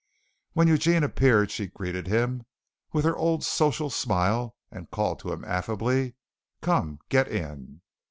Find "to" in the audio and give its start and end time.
5.19-5.31